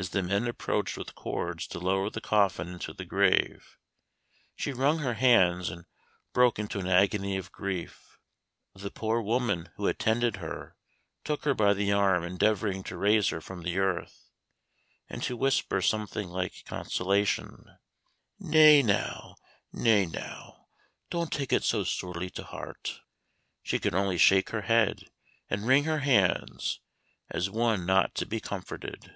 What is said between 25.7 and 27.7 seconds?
her hands, as